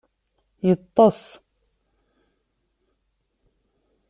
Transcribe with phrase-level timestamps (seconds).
[0.67, 1.21] Yeṭṭeṣ.